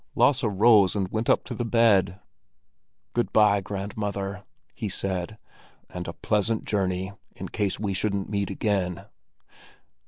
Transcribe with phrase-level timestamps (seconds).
[0.15, 2.19] Lasse rose and went up to the bed.
[3.13, 5.37] "Good bye, grandmother!" he said,
[5.91, 9.05] "and a pleasant journey, in case we shouldn't meet again!"